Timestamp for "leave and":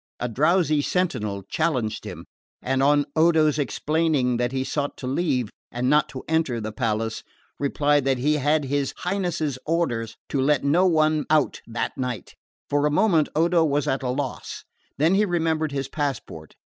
5.05-5.91